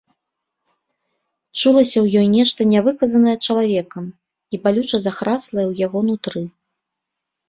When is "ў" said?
2.01-2.07, 5.67-5.73